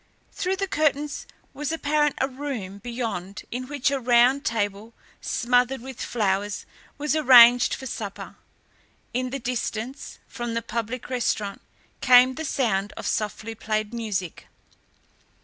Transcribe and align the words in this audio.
Through 0.31 0.55
the 0.55 0.67
curtains 0.67 1.27
was 1.53 1.71
apparent 1.71 2.15
a 2.19 2.27
room 2.27 2.79
beyond, 2.79 3.43
in 3.51 3.67
which 3.67 3.91
a 3.91 3.99
round 3.99 4.43
table, 4.43 4.95
smothered 5.21 5.79
with 5.81 6.01
flowers, 6.01 6.65
was 6.97 7.15
arranged 7.15 7.75
for 7.75 7.85
supper; 7.85 8.35
in 9.13 9.29
the 9.29 9.37
distance, 9.37 10.17
from 10.27 10.55
the 10.55 10.63
public 10.63 11.11
restaurant, 11.11 11.61
came 12.01 12.33
the 12.33 12.45
sound 12.45 12.93
of 12.97 13.05
softly 13.05 13.53
played 13.53 13.93
music. 13.93 14.47